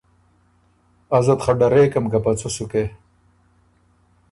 ازه 1.17 1.33
ت 1.37 1.41
خه 1.45 1.53
ډرېکم 1.59 2.05
که 2.11 2.19
په 2.25 2.31
څۀ 2.39 2.49
سُکې۔ 2.55 2.85